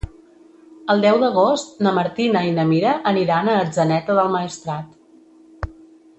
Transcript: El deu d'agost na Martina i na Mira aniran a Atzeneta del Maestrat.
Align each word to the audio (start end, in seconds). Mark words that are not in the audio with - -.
El 0.93 1.03
deu 1.05 1.19
d'agost 1.23 1.83
na 1.87 1.93
Martina 1.97 2.43
i 2.47 2.55
na 2.57 2.65
Mira 2.73 2.95
aniran 3.13 3.53
a 3.53 3.59
Atzeneta 3.67 4.17
del 4.23 4.35
Maestrat. 4.39 5.71